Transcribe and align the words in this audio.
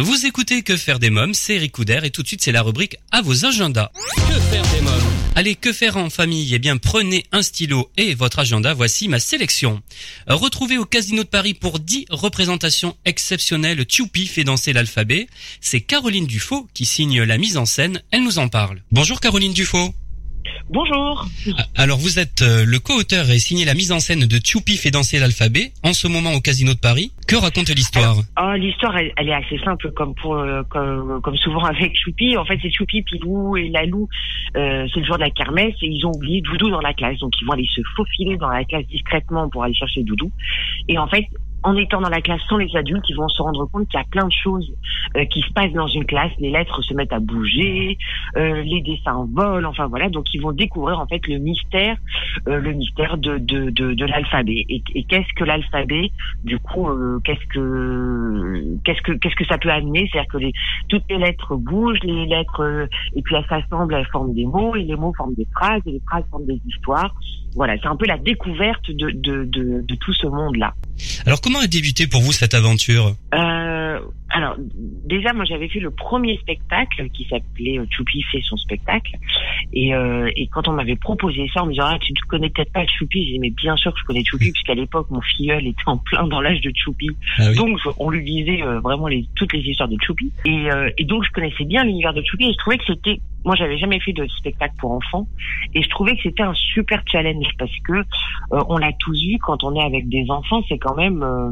Vous 0.00 0.26
écoutez 0.26 0.62
Que 0.62 0.76
faire 0.76 1.00
des 1.00 1.10
mômes, 1.10 1.34
c'est 1.34 1.56
Eric 1.56 1.72
Couder 1.72 1.98
et 2.04 2.10
tout 2.10 2.22
de 2.22 2.28
suite 2.28 2.40
c'est 2.40 2.52
la 2.52 2.62
rubrique 2.62 2.98
à 3.10 3.20
vos 3.20 3.44
agendas. 3.44 3.90
Que 4.14 4.38
faire 4.38 4.62
des 4.70 4.80
mômes 4.80 4.94
Allez, 5.34 5.56
que 5.56 5.72
faire 5.72 5.96
en 5.96 6.08
famille 6.08 6.54
Eh 6.54 6.60
bien, 6.60 6.76
prenez 6.76 7.24
un 7.32 7.42
stylo 7.42 7.90
et 7.96 8.14
votre 8.14 8.38
agenda. 8.38 8.74
Voici 8.74 9.08
ma 9.08 9.18
sélection. 9.18 9.82
Retrouvez 10.28 10.78
au 10.78 10.84
Casino 10.84 11.24
de 11.24 11.28
Paris 11.28 11.54
pour 11.54 11.80
10 11.80 12.06
représentations 12.10 12.96
exceptionnelles. 13.06 13.82
Tchoupi 13.82 14.28
fait 14.28 14.44
danser 14.44 14.72
l'alphabet. 14.72 15.26
C'est 15.60 15.80
Caroline 15.80 16.26
Dufaux 16.26 16.68
qui 16.74 16.84
signe 16.86 17.20
la 17.24 17.36
mise 17.36 17.56
en 17.56 17.66
scène. 17.66 18.00
Elle 18.12 18.22
nous 18.22 18.38
en 18.38 18.48
parle. 18.48 18.82
Bonjour 18.92 19.20
Caroline 19.20 19.52
Dufaux. 19.52 19.92
Bonjour. 20.70 21.26
Ah, 21.56 21.64
alors 21.76 21.98
vous 21.98 22.18
êtes 22.18 22.42
euh, 22.42 22.64
le 22.66 22.78
co-auteur 22.78 23.30
et 23.30 23.38
signé 23.38 23.64
la 23.64 23.74
mise 23.74 23.92
en 23.92 24.00
scène 24.00 24.26
de 24.26 24.38
Tchoupi 24.38 24.76
fait 24.76 24.90
danser 24.90 25.18
l'alphabet 25.18 25.72
en 25.82 25.92
ce 25.92 26.08
moment 26.08 26.32
au 26.34 26.40
Casino 26.40 26.74
de 26.74 26.78
Paris. 26.78 27.12
Que 27.26 27.36
raconte 27.36 27.68
l'histoire? 27.70 28.16
Oh, 28.40 28.52
L'histoire, 28.54 28.96
elle, 28.96 29.28
est 29.28 29.34
assez 29.34 29.58
simple, 29.64 29.90
comme 29.92 30.14
pour 30.14 30.36
euh, 30.36 30.62
comme, 30.70 31.36
souvent 31.36 31.64
avec 31.64 31.92
Choupi. 31.96 32.36
En 32.36 32.44
fait, 32.44 32.58
c'est 32.62 32.70
Choupi, 32.70 33.02
Pilou 33.02 33.56
et 33.56 33.68
Lalou. 33.68 34.08
Euh, 34.56 34.86
c'est 34.92 35.00
le 35.00 35.06
jour 35.06 35.16
de 35.16 35.22
la 35.22 35.30
kermesse 35.30 35.74
et 35.82 35.86
ils 35.86 36.04
ont 36.06 36.12
oublié 36.12 36.40
Doudou 36.40 36.70
dans 36.70 36.80
la 36.80 36.94
classe, 36.94 37.18
donc 37.18 37.32
ils 37.40 37.44
vont 37.44 37.52
aller 37.52 37.68
se 37.74 37.80
faufiler 37.96 38.36
dans 38.36 38.48
la 38.48 38.64
classe 38.64 38.86
discrètement 38.86 39.48
pour 39.48 39.64
aller 39.64 39.74
chercher 39.74 40.02
Doudou. 40.02 40.30
Et 40.88 40.98
en 40.98 41.08
fait, 41.08 41.24
en 41.62 41.76
étant 41.76 42.00
dans 42.00 42.08
la 42.08 42.20
classe 42.20 42.40
sans 42.48 42.56
les 42.56 42.74
adultes, 42.76 43.04
ils 43.08 43.16
vont 43.16 43.28
se 43.28 43.42
rendre 43.42 43.66
compte 43.66 43.88
qu'il 43.88 43.98
y 43.98 44.02
a 44.02 44.06
plein 44.06 44.26
de 44.26 44.32
choses 44.32 44.72
euh, 45.16 45.24
qui 45.26 45.40
se 45.42 45.52
passent 45.52 45.72
dans 45.72 45.86
une 45.86 46.04
classe. 46.04 46.32
Les 46.38 46.50
lettres 46.50 46.82
se 46.82 46.94
mettent 46.94 47.12
à 47.12 47.18
bouger, 47.18 47.98
euh, 48.36 48.62
les 48.62 48.80
dessins 48.82 49.26
volent, 49.32 49.68
enfin 49.68 49.86
voilà. 49.86 50.08
Donc 50.08 50.26
ils 50.32 50.40
vont 50.40 50.52
découvrir 50.52 51.00
en 51.00 51.06
fait 51.06 51.26
le 51.26 51.38
mystère, 51.38 51.96
euh, 52.48 52.60
le 52.60 52.72
mystère 52.72 53.18
de 53.18 53.38
de, 53.38 53.70
de, 53.70 54.04
l'alphabet. 54.04 54.64
Et, 54.68 54.82
qu'est-ce 55.04 55.32
que 55.34 55.44
l'alphabet? 55.44 56.10
Du 56.44 56.58
coup, 56.58 56.88
qu'est-ce 57.24 57.46
que 57.48 58.76
qu'est-ce 58.84 59.02
que 59.02 59.12
qu'est-ce 59.12 59.36
que 59.36 59.46
ça 59.46 59.58
peut 59.58 59.70
amener? 59.70 60.08
C'est-à-dire 60.12 60.30
que 60.30 60.38
toutes 60.88 61.04
les 61.10 61.18
lettres 61.18 61.56
bougent, 61.56 62.02
les 62.02 62.26
lettres 62.26 62.88
et 63.14 63.22
puis 63.22 63.34
elles 63.34 63.46
s'assemblent, 63.48 63.94
elles 63.94 64.06
forment 64.06 64.34
des 64.34 64.46
mots 64.46 64.76
et 64.76 64.82
les 64.82 64.96
mots 64.96 65.12
forment 65.16 65.34
des 65.34 65.46
phrases 65.54 65.82
et 65.86 65.92
les 65.92 66.02
phrases 66.06 66.24
forment 66.30 66.46
des 66.46 66.60
histoires. 66.66 67.14
Voilà, 67.54 67.76
c'est 67.80 67.88
un 67.88 67.96
peu 67.96 68.06
la 68.06 68.18
découverte 68.18 68.90
de 68.90 69.10
de, 69.10 69.44
de, 69.44 69.84
de 69.86 69.94
tout 69.96 70.12
ce 70.12 70.26
monde-là. 70.26 70.74
Alors 71.26 71.40
comment 71.40 71.60
a 71.60 71.66
débuté 71.66 72.06
pour 72.06 72.20
vous 72.20 72.32
cette 72.32 72.54
aventure? 72.54 73.14
Euh, 73.34 73.98
Alors 74.30 74.56
déjà 74.58 75.32
moi 75.32 75.44
j'avais 75.44 75.68
fait 75.68 75.80
le 75.80 75.90
premier 75.90 76.36
spectacle 76.38 77.08
qui 77.10 77.24
s'appelait 77.24 77.78
euh, 77.78 77.86
Choupi 77.90 78.22
fait 78.30 78.42
son 78.42 78.56
spectacle. 78.56 79.12
Et, 79.72 79.94
euh, 79.94 80.30
et 80.36 80.46
quand 80.48 80.68
on 80.68 80.72
m'avait 80.72 80.96
proposé 80.96 81.48
ça 81.52 81.62
en 81.62 81.66
me 81.66 81.72
disant 81.72 81.86
ah 81.86 81.98
tu 82.00 82.12
ne 82.12 82.28
connais 82.28 82.50
peut-être 82.50 82.72
pas 82.72 82.84
Choupi 82.86 83.24
j'ai 83.24 83.32
dit 83.32 83.38
mais 83.38 83.50
bien 83.50 83.76
sûr 83.76 83.92
que 83.92 84.00
je 84.00 84.04
connais 84.04 84.24
Choupi 84.24 84.52
puisqu'à 84.52 84.74
l'époque 84.74 85.10
mon 85.10 85.20
filleul 85.20 85.66
était 85.66 85.82
en 85.86 85.98
plein 85.98 86.26
dans 86.26 86.40
l'âge 86.40 86.60
de 86.60 86.72
Choupi. 86.74 87.08
Ah 87.38 87.52
donc 87.54 87.78
on 87.98 88.10
lui 88.10 88.24
disait 88.24 88.62
euh, 88.62 88.80
vraiment 88.80 89.08
les, 89.08 89.26
toutes 89.34 89.52
les 89.52 89.60
histoires 89.60 89.88
de 89.88 89.96
Choupi. 90.04 90.32
Et, 90.44 90.70
euh, 90.70 90.90
et 90.98 91.04
donc 91.04 91.24
je 91.24 91.30
connaissais 91.32 91.64
bien 91.64 91.84
l'univers 91.84 92.12
de 92.14 92.22
Choupi 92.24 92.44
et 92.44 92.52
je 92.52 92.58
trouvais 92.58 92.78
que 92.78 92.84
c'était 92.86 93.20
moi 93.44 93.54
j'avais 93.56 93.78
jamais 93.78 94.00
fait 94.00 94.12
de 94.12 94.26
spectacle 94.26 94.74
pour 94.78 94.92
enfants 94.92 95.26
et 95.74 95.82
je 95.82 95.88
trouvais 95.88 96.16
que 96.16 96.22
c'était 96.22 96.42
un 96.42 96.54
super 96.54 97.02
challenge 97.06 97.48
parce 97.58 97.76
que 97.84 97.92
euh, 97.92 98.62
on 98.68 98.78
l'a 98.78 98.92
tous 98.98 99.18
vu 99.26 99.38
quand 99.38 99.64
on 99.64 99.74
est 99.74 99.84
avec 99.84 100.08
des 100.08 100.30
enfants 100.30 100.62
c'est 100.68 100.78
quand 100.78 100.96
même 100.96 101.22
euh, 101.22 101.50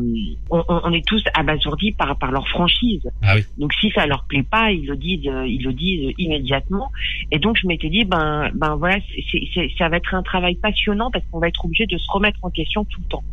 on, 0.51 0.65
on, 0.69 0.93
est 0.93 1.06
tous 1.06 1.23
abasourdis 1.34 1.93
par 1.93 2.17
par 2.19 2.33
leur 2.33 2.48
franchise. 2.48 3.09
Ah 3.23 3.34
oui. 3.37 3.43
donc 3.59 3.73
si 3.75 3.91
ça 3.91 4.06
leur 4.06 4.25
plaît 4.25 4.43
pas 4.43 4.73
ils 4.73 4.87
le 4.87 4.97
disent 4.97 5.28
euh, 5.28 5.47
ils 5.47 5.62
le 5.62 5.73
disent 5.73 6.12
immédiatement. 6.19 6.91
Et 7.31 7.39
donc 7.39 7.56
je 7.61 7.67
m'étais 7.67 7.89
dit 7.89 8.05
ben 8.05 8.50
ben 8.55 8.77
voilà 8.77 8.98
c'est, 9.31 9.71
ça 9.78 9.89
va 9.89 9.97
être 9.97 10.15
un 10.15 10.23
travail 10.23 10.56
passionnant 10.56 11.11
parce 11.11 11.25
qu'on 11.31 11.39
va 11.39 11.48
être 11.48 11.65
obligé 11.65 11.87
de 11.87 11.98
se 11.98 12.11
remettre 12.11 12.39
en 12.43 12.50
question 12.50 12.84
tout 12.84 13.00
le 13.00 13.09
temps. 13.09 13.25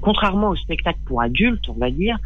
Contrairement 0.00 0.50
au 0.50 0.56
spectacle 0.56 1.00
pour 1.06 1.20
adultes 1.20 1.68
on 1.68 1.74
va 1.78 1.90
dire 1.90 2.18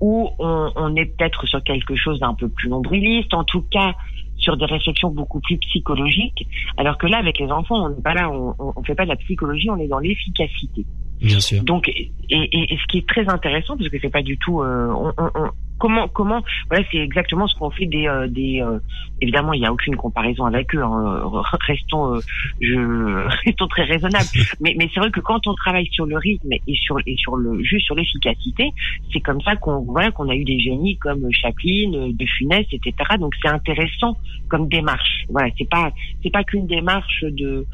où 0.00 0.30
on, 0.38 0.70
on 0.76 0.94
est 0.94 1.06
peut-être 1.06 1.46
sur 1.46 1.62
quelque 1.64 1.96
chose 1.96 2.20
d'un 2.20 2.34
peu 2.34 2.48
plus 2.48 2.68
nombriliste. 2.68 3.34
En 3.34 3.44
tout 3.44 3.62
cas 3.62 3.94
sur 4.38 4.56
des 4.56 4.64
réflexions 4.64 5.10
beaucoup 5.10 5.40
plus 5.40 5.58
psychologiques, 5.58 6.46
alors 6.76 6.96
que 6.96 7.06
là, 7.06 7.18
avec 7.18 7.38
les 7.38 7.50
enfants, 7.50 7.86
on 7.86 7.90
n'est 7.90 8.02
pas 8.02 8.14
là, 8.14 8.30
on, 8.30 8.54
on 8.58 8.82
fait 8.82 8.94
pas 8.94 9.04
de 9.04 9.10
la 9.10 9.16
psychologie, 9.16 9.68
on 9.70 9.78
est 9.78 9.88
dans 9.88 9.98
l'efficacité. 9.98 10.84
Bien 11.20 11.40
sûr. 11.40 11.62
Donc, 11.64 11.88
et, 11.88 12.12
et, 12.30 12.74
et, 12.74 12.78
ce 12.78 12.86
qui 12.88 12.98
est 12.98 13.08
très 13.08 13.28
intéressant, 13.28 13.76
parce 13.76 13.88
que 13.88 13.98
c'est 14.00 14.10
pas 14.10 14.22
du 14.22 14.38
tout, 14.38 14.62
euh, 14.62 14.88
on, 14.88 15.12
on, 15.18 15.50
comment 15.78 16.08
comment 16.08 16.42
voilà 16.68 16.84
c'est 16.90 16.98
exactement 16.98 17.46
ce 17.46 17.54
qu'on 17.58 17.70
fait 17.70 17.86
des 17.86 18.06
euh, 18.06 18.26
des 18.28 18.60
euh, 18.60 18.78
évidemment 19.20 19.52
il 19.52 19.60
n'y 19.60 19.66
a 19.66 19.72
aucune 19.72 19.96
comparaison 19.96 20.44
avec 20.44 20.74
eux 20.74 20.82
hein, 20.82 21.22
restons 21.66 22.14
euh, 22.14 22.20
je 22.60 23.26
restons 23.44 23.68
très 23.68 23.84
raisonnables. 23.84 24.28
Mais 24.60 24.74
mais 24.76 24.90
c'est 24.92 25.00
vrai 25.00 25.10
que 25.10 25.20
quand 25.20 25.46
on 25.46 25.54
travaille 25.54 25.88
sur 25.92 26.06
le 26.06 26.16
rythme 26.16 26.52
et 26.52 26.74
sur 26.74 26.98
et 27.06 27.16
sur 27.16 27.36
le 27.36 27.62
juste 27.62 27.86
sur 27.86 27.94
l'efficacité 27.94 28.72
c'est 29.12 29.20
comme 29.20 29.40
ça 29.40 29.56
qu'on 29.56 29.80
voilà 29.80 30.10
qu'on 30.10 30.28
a 30.28 30.34
eu 30.34 30.44
des 30.44 30.58
génies 30.58 30.98
comme 30.98 31.26
Chaplin 31.30 32.10
de 32.12 32.26
Funès 32.26 32.66
etc 32.72 32.92
donc 33.18 33.34
c'est 33.42 33.48
intéressant 33.48 34.16
comme 34.48 34.68
démarche. 34.68 35.24
Voilà 35.28 35.50
c'est 35.56 35.68
pas 35.68 35.92
c'est 36.22 36.30
pas 36.30 36.44
qu'une 36.44 36.66
démarche 36.66 37.24
de 37.24 37.66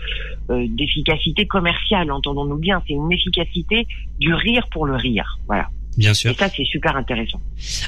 d'efficacité 0.49 1.47
commerciale 1.47 2.11
entendons-nous 2.11 2.59
bien. 2.59 2.83
C'est 2.87 2.95
une 2.95 3.11
efficacité 3.11 3.87
du 4.21 4.35
rire 4.35 4.67
pour 4.71 4.87
le 4.87 4.95
rire. 4.95 5.39
Voilà 5.47 5.69
Bien 5.97 6.15
sûr. 6.15 6.32
Et 6.32 6.34
ça, 6.34 6.49
c'est 6.49 6.65
super 6.65 6.97
intéressant. 6.97 7.41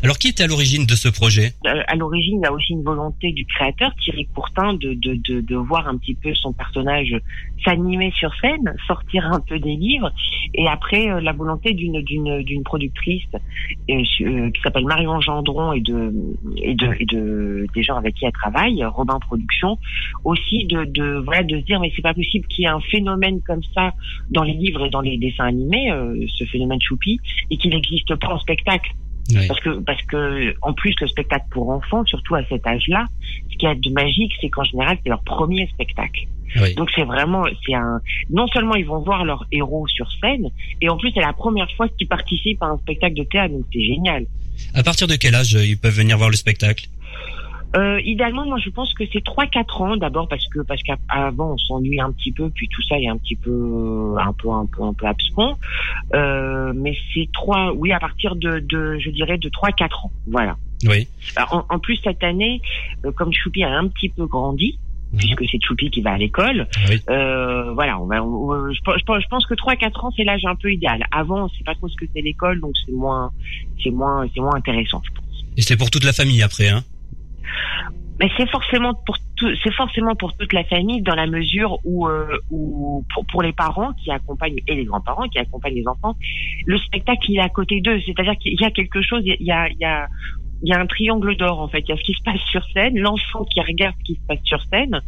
Alors, 0.03 0.19
qui 0.19 0.29
est 0.29 0.41
à 0.41 0.47
l'origine 0.47 0.87
de 0.87 0.95
ce 0.95 1.09
projet? 1.09 1.55
Euh, 1.67 1.83
À 1.89 1.97
l'origine, 1.97 2.39
il 2.41 2.45
y 2.45 2.47
a 2.47 2.53
aussi 2.53 2.73
une 2.73 2.83
volonté 2.85 3.33
du 3.33 3.45
créateur, 3.47 3.93
Thierry 4.03 4.27
Courtin, 4.35 4.75
de, 4.75 4.95
de, 4.95 5.15
de, 5.29 5.41
de 5.41 5.57
voir 5.57 5.89
un 5.89 5.97
petit 5.97 6.15
peu 6.15 6.35
son 6.35 6.53
personnage 6.53 7.15
s'animer 7.65 8.13
sur 8.17 8.33
scène, 8.41 8.77
sortir 8.87 9.27
un 9.27 9.41
peu 9.41 9.59
des 9.59 9.77
livres, 9.77 10.13
et 10.55 10.69
après 10.69 11.11
euh, 11.11 11.21
la 11.21 11.33
volonté 11.33 11.73
d'une 11.73 12.03
d'une 12.03 12.43
d'une 12.43 12.63
productrice 12.63 13.25
euh, 13.91 14.51
qui 14.51 14.61
s'appelle 14.63 14.85
Marion 14.85 15.21
Gendron 15.21 15.73
et 15.73 15.81
de 15.81 16.13
et 16.59 16.75
de 16.75 16.89
et 17.01 17.07
de 17.07 17.67
des 17.75 17.83
gens 17.83 17.97
avec 17.97 18.15
qui 18.15 18.27
elle 18.27 18.33
travaille, 18.33 18.85
Robin 18.85 19.19
Productions, 19.19 19.79
aussi 20.25 20.67
de 20.67 20.85
de 20.85 21.19
voilà 21.25 21.43
de 21.43 21.59
se 21.59 21.65
dire 21.65 21.81
mais 21.81 21.91
c'est 21.97 22.03
pas 22.03 22.15
possible 22.15 22.47
qu'il 22.47 22.63
y 22.63 22.67
ait 22.67 22.71
un 22.71 22.81
phénomène 22.81 23.41
comme 23.43 23.63
ça 23.75 23.95
dans 24.31 24.43
les 24.43 24.53
livres 24.53 24.85
et 24.87 24.91
dans 24.91 25.01
les 25.01 25.17
dessins 25.17 25.47
animés, 25.47 25.91
ce 26.29 26.45
phénomène 26.45 26.81
choupi, 26.81 27.19
et 27.51 27.57
qu'il 27.57 27.75
existe 27.75 27.96
pas 28.17 28.29
en 28.29 28.39
spectacle. 28.39 28.91
Parce 29.49 29.61
que 29.61 29.81
parce 29.81 30.03
que 30.03 30.55
en 30.63 30.73
plus 30.73 30.95
le 31.01 31.09
spectacle 31.09 31.47
pour 31.51 31.71
enfants, 31.71 32.05
surtout 32.05 32.37
à 32.37 32.45
cet 32.45 32.65
âge-là, 32.67 33.07
ce 33.51 33.57
qui 33.57 33.67
a 33.67 33.75
de 33.75 33.91
magique, 33.91 34.33
c'est 34.41 34.49
qu'en 34.49 34.63
général 34.63 34.99
c'est 35.03 35.09
leur 35.09 35.23
premier 35.23 35.67
spectacle. 35.69 36.27
Donc 36.77 36.91
c'est 36.95 37.03
vraiment 37.03 37.45
c'est 37.67 37.75
un 37.75 38.01
non 38.31 38.47
seulement 38.49 38.77
ils 38.77 38.87
vont 38.87 39.01
voir 39.01 39.25
leur 39.25 39.45
héros 39.51 39.87
sur 39.89 40.11
scène, 40.21 40.49
et 40.81 40.89
en 40.89 40.97
plus 40.97 41.11
c'est 41.13 41.21
la 41.21 41.33
première 41.33 41.71
fois 41.73 41.89
qu'ils 41.89 42.07
participent 42.07 42.63
à 42.63 42.67
un 42.67 42.79
spectacle 42.79 43.15
de 43.15 43.25
théâtre, 43.25 43.53
donc 43.53 43.65
c'est 43.73 43.85
génial. 43.85 44.27
À 44.75 44.83
partir 44.83 45.07
de 45.07 45.17
quel 45.17 45.35
âge 45.35 45.55
euh, 45.55 45.67
ils 45.67 45.77
peuvent 45.77 45.95
venir 45.95 46.17
voir 46.17 46.31
le 46.31 46.37
spectacle? 46.37 46.87
Euh, 47.75 48.01
idéalement, 48.05 48.47
moi, 48.47 48.59
je 48.59 48.71
pense 48.71 48.95
que 48.95 49.05
c'est 49.13 49.25
trois 49.25 49.47
quatre 49.47 49.83
ans 49.83 49.97
d'abord 49.97 50.29
parce 50.29 50.47
que 50.49 50.61
parce 50.61 50.83
qu'avant 50.83 51.55
on 51.55 51.59
s'ennuie 51.59 52.01
un 52.01 52.13
petit 52.13 52.33
peu, 52.33 52.49
puis 52.51 52.69
tout 52.69 52.83
ça 52.83 52.99
est 52.99 53.09
un 53.09 53.17
petit 53.17 53.37
peu 53.37 54.15
un 54.19 54.33
peu 54.33 54.51
un 54.51 54.67
peu 54.67 54.83
un 54.83 54.95
peu 54.95 55.07
abscon. 55.07 55.57
Euh, 56.15 56.73
mais 56.75 56.97
c'est 57.13 57.29
trois, 57.33 57.73
oui, 57.73 57.93
à 57.93 57.99
partir 57.99 58.37
de, 58.37 58.61
de 58.61 58.99
je 58.99 59.11
dirais 59.11 59.39
de 59.39 59.49
trois 59.49 59.73
quatre 59.73 60.07
ans, 60.07 60.13
voilà. 60.27 60.57
Oui. 60.85 61.09
En, 61.51 61.65
en, 61.69 61.79
plus 61.79 61.99
cette 62.05 62.23
année, 62.23 62.61
euh, 63.05 63.13
comme 63.13 63.33
Choupi 63.33 63.65
a 63.65 63.71
un 63.71 63.89
petit 63.89 64.11
peu 64.11 64.27
grandi, 64.27 64.79
mhm. 65.13 65.19
puisque 65.19 65.45
c'est 65.51 65.59
Choupi 65.63 65.91
qui 65.91 66.03
va 66.03 66.13
à 66.13 66.19
l'école. 66.19 66.69
Oui. 66.89 67.01
Euh, 67.11 67.73
voilà, 67.73 67.99
on 68.01 68.07
va, 68.07 68.19
je, 68.71 68.79
je, 68.79 69.29
pense 69.29 69.47
que 69.47 69.55
3-4 69.55 70.07
ans 70.07 70.11
c'est 70.17 70.25
l'âge 70.25 70.45
un 70.45 70.55
peu 70.55 70.73
idéal. 70.73 71.05
Avant, 71.11 71.45
on 71.45 71.49
sait 71.49 71.65
pas 71.65 71.75
trop 71.75 71.89
ce 71.89 71.97
que 71.97 72.07
c'est 72.15 72.23
l'école, 72.23 72.61
donc 72.61 72.73
c'est 72.85 72.93
moins, 72.93 73.33
c'est 73.83 73.91
moins, 73.91 74.27
c'est 74.35 74.41
moins 74.41 74.55
intéressant, 74.55 75.03
je 75.05 75.11
pense. 75.11 75.45
Et 75.57 75.63
c'est 75.63 75.77
pour 75.77 75.91
toute 75.91 76.05
la 76.05 76.13
famille 76.13 76.43
après, 76.43 76.69
hein? 76.69 76.85
Mais 78.19 78.31
c'est 78.37 78.49
forcément 78.49 78.95
pour 78.95 79.17
tout, 79.37 79.49
c'est 79.63 79.73
forcément 79.75 80.15
pour 80.15 80.35
toute 80.37 80.53
la 80.53 80.65
famille 80.65 81.03
dans 81.03 81.15
la 81.15 81.27
mesure 81.27 81.79
où, 81.85 82.09
euh, 82.09 82.39
où 82.51 83.05
pour, 83.13 83.27
pour, 83.27 83.43
les 83.43 83.53
parents 83.53 83.93
qui 83.93 84.11
accompagnent 84.11 84.61
et 84.67 84.75
les 84.75 84.85
grands-parents 84.85 85.29
qui 85.29 85.39
accompagnent 85.39 85.75
les 85.75 85.87
enfants, 85.87 86.17
le 86.65 86.79
spectacle 86.79 87.31
il 87.31 87.37
est 87.37 87.43
à 87.43 87.51
côté 87.51 87.81
d'eux, 87.81 88.01
c'est-à-dire 88.07 88.37
qu'il 88.39 88.59
y 88.59 88.65
a 88.65 88.71
quelque 88.71 89.03
chose, 89.03 89.23
il 89.25 89.47
y 89.47 89.53
a, 89.53 89.69
il 89.69 89.79
y 89.79 89.85
a 89.85 90.09
il 90.63 90.71
y 90.71 90.73
a 90.73 90.81
un 90.81 90.87
triangle 90.87 91.37
d'or 91.37 91.61
en 91.61 91.69
fait. 91.69 91.81
Il 91.81 91.91
y 91.91 91.93
a 91.93 91.97
ce 91.97 92.03
qui 92.03 92.15
se 92.15 92.23
passe 92.25 92.41
sur 92.51 92.65
scène, 92.73 92.99
l'enfant 92.99 93.45
qui 93.45 93.61
regarde 93.61 93.95
ce 94.01 94.05
qui 94.05 94.15
se 94.15 94.27
passe 94.27 94.39
sur 94.45 94.61
scène, 94.71 95.01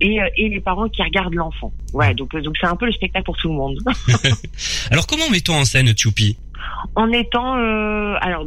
et, 0.00 0.20
euh, 0.20 0.28
et 0.36 0.48
les 0.48 0.60
parents 0.60 0.88
qui 0.88 1.02
regardent 1.02 1.34
l'enfant. 1.34 1.72
Ouais, 1.94 2.14
donc 2.14 2.36
donc 2.36 2.56
c'est 2.60 2.66
un 2.66 2.76
peu 2.76 2.86
le 2.86 2.92
spectacle 2.92 3.24
pour 3.24 3.36
tout 3.36 3.48
le 3.48 3.54
monde. 3.54 3.78
Alors 4.90 5.06
comment 5.06 5.28
mettons 5.30 5.54
en 5.54 5.64
scène 5.64 5.92
Tchoupi? 5.92 6.36
En 6.94 7.10
étant 7.12 7.56
euh, 7.56 8.14
alors 8.20 8.46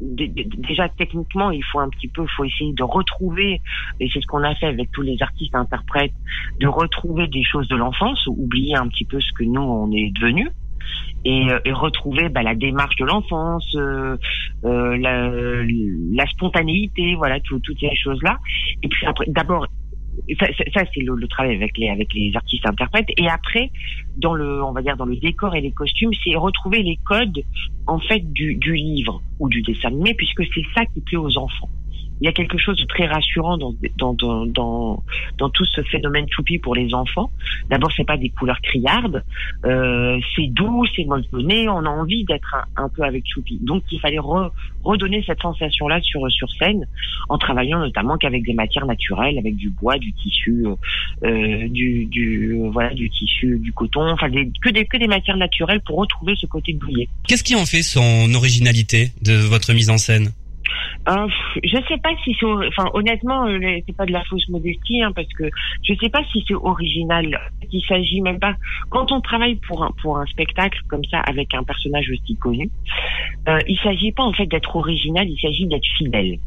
déjà 0.00 0.88
techniquement 0.88 1.50
il 1.50 1.64
faut 1.64 1.80
un 1.80 1.88
petit 1.88 2.08
peu 2.08 2.24
faut 2.36 2.44
essayer 2.44 2.72
de 2.72 2.82
retrouver 2.82 3.60
et 4.00 4.08
c'est 4.12 4.20
ce 4.20 4.26
qu'on 4.26 4.42
a 4.42 4.54
fait 4.54 4.66
avec 4.66 4.90
tous 4.92 5.02
les 5.02 5.16
artistes 5.20 5.54
interprètes 5.54 6.12
de 6.60 6.66
retrouver 6.66 7.26
des 7.28 7.44
choses 7.44 7.68
de 7.68 7.76
l'enfance 7.76 8.26
oublier 8.26 8.76
un 8.76 8.88
petit 8.88 9.04
peu 9.04 9.20
ce 9.20 9.32
que 9.32 9.44
nous 9.44 9.60
on 9.60 9.90
est 9.92 10.10
devenu 10.10 10.50
et, 11.24 11.50
euh, 11.50 11.58
et 11.64 11.72
retrouver 11.72 12.28
bah, 12.28 12.42
la 12.42 12.54
démarche 12.54 12.96
de 12.96 13.04
l'enfance, 13.04 13.74
euh, 13.76 14.16
euh 14.64 14.96
la, 14.96 15.30
la, 16.12 16.26
spontanéité, 16.26 17.14
voilà, 17.16 17.40
toutes 17.40 17.66
ces 17.78 17.94
choses 17.96 18.22
là. 18.22 18.38
Et 18.82 18.88
puis 18.88 19.06
après, 19.06 19.26
d'abord 19.28 19.66
ça, 20.38 20.46
ça 20.74 20.82
c'est 20.94 21.00
le, 21.00 21.28
travail 21.28 21.56
avec 21.56 21.76
les 21.78 21.88
avec 21.88 22.12
les 22.14 22.32
artistes 22.34 22.66
interprètes. 22.66 23.08
Et 23.16 23.28
après, 23.28 23.70
dans 24.16 24.34
le, 24.34 24.62
on 24.62 24.72
va 24.72 24.82
dire 24.82 24.96
dans 24.96 25.06
le 25.06 25.16
décor 25.16 25.54
et 25.54 25.60
les 25.60 25.72
costumes, 25.72 26.10
c'est 26.24 26.34
retrouver 26.34 26.82
les 26.82 26.98
codes 27.04 27.42
en 27.86 27.98
fait 27.98 28.32
du, 28.32 28.54
du 28.56 28.74
livre 28.74 29.22
ou 29.38 29.48
du 29.48 29.62
dessin 29.62 29.88
animé, 29.88 30.14
puisque 30.14 30.42
c'est 30.54 30.64
ça 30.74 30.84
qui 30.86 31.00
plaît 31.00 31.16
aux 31.16 31.36
enfants 31.38 31.70
il 32.20 32.24
y 32.24 32.28
a 32.28 32.32
quelque 32.32 32.58
chose 32.58 32.78
de 32.78 32.84
très 32.86 33.06
rassurant 33.06 33.58
dans, 33.58 33.74
dans, 33.96 34.14
dans, 34.14 34.46
dans, 34.46 35.02
dans 35.38 35.50
tout 35.50 35.64
ce 35.64 35.82
phénomène 35.82 36.26
choupi 36.30 36.58
pour 36.58 36.74
les 36.74 36.94
enfants. 36.94 37.30
D'abord, 37.70 37.90
c'est 37.96 38.06
pas 38.06 38.16
des 38.16 38.30
couleurs 38.30 38.60
criardes, 38.60 39.24
euh, 39.64 40.18
c'est 40.34 40.48
doux, 40.48 40.84
c'est 40.94 41.04
molletonné, 41.04 41.68
on 41.68 41.84
a 41.84 41.88
envie 41.88 42.24
d'être 42.24 42.56
un, 42.76 42.88
peu 42.88 43.02
avec 43.02 43.24
choupi. 43.26 43.58
Donc, 43.62 43.84
il 43.90 44.00
fallait 44.00 44.18
redonner 44.84 45.22
cette 45.26 45.40
sensation-là 45.40 46.00
sur, 46.02 46.30
sur 46.30 46.50
scène, 46.52 46.86
en 47.28 47.38
travaillant 47.38 47.78
notamment 47.78 48.16
qu'avec 48.16 48.44
des 48.44 48.54
matières 48.54 48.86
naturelles, 48.86 49.38
avec 49.38 49.56
du 49.56 49.70
bois, 49.70 49.98
du 49.98 50.12
tissu, 50.12 50.66
euh, 51.24 51.68
du, 51.68 52.06
du, 52.06 52.58
voilà, 52.72 52.94
du 52.94 53.10
tissu, 53.10 53.58
du 53.58 53.72
coton, 53.72 54.10
enfin, 54.10 54.28
que, 54.30 54.70
des, 54.70 54.84
que 54.86 54.96
des 54.96 55.06
matières 55.08 55.36
naturelles 55.36 55.80
pour 55.84 55.98
retrouver 55.98 56.34
ce 56.36 56.46
côté 56.46 56.72
douillet. 56.72 57.08
Qu'est-ce 57.26 57.44
qui 57.44 57.54
en 57.54 57.66
fait 57.66 57.82
son 57.82 58.32
originalité 58.34 59.12
de 59.22 59.34
votre 59.34 59.72
mise 59.72 59.90
en 59.90 59.98
scène? 59.98 60.30
Euh, 61.08 61.28
je 61.62 61.76
sais 61.88 61.98
pas 61.98 62.10
si 62.24 62.36
c'est, 62.38 62.46
enfin 62.46 62.90
honnêtement, 62.94 63.46
euh, 63.46 63.58
c'est 63.86 63.96
pas 63.96 64.06
de 64.06 64.12
la 64.12 64.24
fausse 64.24 64.48
modestie, 64.48 65.02
hein, 65.02 65.12
parce 65.14 65.28
que 65.28 65.50
je 65.82 65.94
sais 65.94 66.08
pas 66.08 66.22
si 66.32 66.44
c'est 66.46 66.54
original. 66.54 67.38
Il 67.72 67.82
s'agit 67.86 68.20
même 68.20 68.38
pas. 68.38 68.54
Quand 68.90 69.12
on 69.12 69.20
travaille 69.20 69.56
pour 69.56 69.84
un 69.84 69.90
pour 70.02 70.18
un 70.18 70.26
spectacle 70.26 70.80
comme 70.88 71.04
ça 71.10 71.20
avec 71.20 71.54
un 71.54 71.62
personnage 71.62 72.10
aussi 72.10 72.36
connu, 72.36 72.70
euh, 73.48 73.58
il 73.66 73.78
s'agit 73.78 74.12
pas 74.12 74.24
en 74.24 74.32
fait 74.32 74.46
d'être 74.46 74.76
original, 74.76 75.28
il 75.28 75.40
s'agit 75.40 75.66
d'être 75.66 75.86
fidèle. 75.96 76.38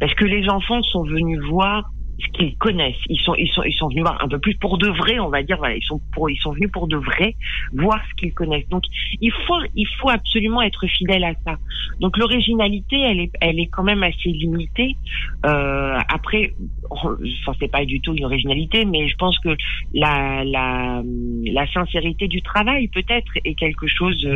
Parce 0.00 0.14
que 0.14 0.24
les 0.24 0.48
enfants 0.48 0.82
sont 0.82 1.02
venus 1.02 1.40
voir 1.40 1.90
ce 2.18 2.26
qu'ils 2.32 2.56
connaissent. 2.56 2.96
Ils 3.08 3.20
sont, 3.20 3.34
ils 3.34 3.48
sont, 3.48 3.62
ils 3.62 3.74
sont 3.74 3.88
venus 3.88 4.02
voir 4.02 4.22
un 4.22 4.28
peu 4.28 4.38
plus 4.38 4.56
pour 4.56 4.78
de 4.78 4.88
vrai, 4.88 5.18
on 5.18 5.28
va 5.28 5.42
dire. 5.42 5.58
Voilà, 5.58 5.76
ils 5.76 5.84
sont 5.84 6.00
pour, 6.12 6.30
ils 6.30 6.38
sont 6.38 6.52
venus 6.52 6.70
pour 6.72 6.88
de 6.88 6.96
vrai 6.96 7.36
voir 7.72 8.00
ce 8.10 8.14
qu'ils 8.14 8.32
connaissent. 8.32 8.68
Donc, 8.68 8.84
il 9.20 9.32
faut, 9.32 9.60
il 9.74 9.86
faut 9.98 10.08
absolument 10.08 10.62
être 10.62 10.86
fidèle 10.86 11.24
à 11.24 11.34
ça. 11.44 11.56
Donc, 12.00 12.16
l'originalité, 12.16 13.00
elle 13.00 13.20
est, 13.20 13.32
elle 13.40 13.60
est 13.60 13.66
quand 13.66 13.84
même 13.84 14.02
assez 14.02 14.30
limitée. 14.30 14.96
Euh, 15.44 15.98
après, 16.08 16.54
enfin, 16.90 17.16
c'est 17.60 17.70
pas 17.70 17.84
du 17.84 18.00
tout 18.00 18.14
une 18.14 18.24
originalité, 18.24 18.84
mais 18.84 19.08
je 19.08 19.16
pense 19.16 19.38
que 19.38 19.56
la, 19.92 20.44
la, 20.44 21.02
la 21.44 21.72
sincérité 21.72 22.28
du 22.28 22.42
travail, 22.42 22.88
peut-être, 22.88 23.32
est 23.44 23.54
quelque 23.54 23.86
chose 23.86 24.26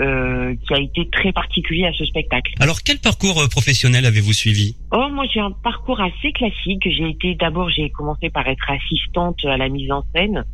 euh, 0.00 0.42
euh, 0.42 0.54
qui 0.66 0.74
a 0.74 0.78
été 0.78 1.08
très 1.10 1.32
particulier 1.32 1.86
à 1.86 1.92
ce 1.92 2.04
spectacle. 2.04 2.52
Alors, 2.60 2.82
quel 2.82 2.98
parcours 2.98 3.40
euh, 3.40 3.48
professionnel 3.48 4.06
avez-vous 4.06 4.32
suivi? 4.32 4.76
Oh, 4.92 5.08
moi, 5.12 5.24
j'ai 5.32 5.40
un 5.40 5.50
parcours 5.50 6.00
assez 6.00 6.32
classique. 6.32 6.82
J'ai 6.84 7.10
été 7.10 7.34
d'abord, 7.34 7.70
j'ai 7.70 7.90
commencé 7.90 8.30
par 8.30 8.46
être 8.46 8.70
assistante 8.70 9.44
à 9.44 9.56
la 9.56 9.68
mise 9.68 9.90
en 9.90 10.04
scène, 10.14 10.44